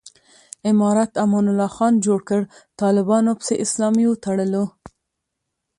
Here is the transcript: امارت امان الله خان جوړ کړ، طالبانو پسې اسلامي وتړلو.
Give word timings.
امارت 0.69 1.11
امان 1.23 1.45
الله 1.51 1.69
خان 1.75 1.93
جوړ 2.05 2.19
کړ، 2.29 2.41
طالبانو 2.81 3.31
پسې 3.39 3.53
اسلامي 3.65 4.05
وتړلو. 4.07 4.63